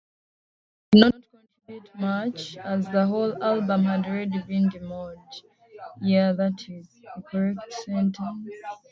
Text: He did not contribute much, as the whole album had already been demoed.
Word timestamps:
He 0.93 0.99
did 0.99 1.11
not 1.13 1.29
contribute 1.29 1.95
much, 1.95 2.57
as 2.57 2.89
the 2.89 3.05
whole 3.05 3.43
album 3.43 3.83
had 3.83 4.07
already 4.07 4.41
been 4.41 4.67
demoed. 4.67 5.21